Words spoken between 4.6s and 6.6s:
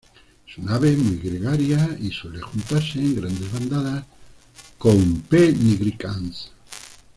con "P. nigricans".